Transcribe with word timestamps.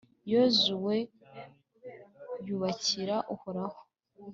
yozuwe 0.31 0.95
yubakira 2.47 3.15
uhoraho 3.33 3.81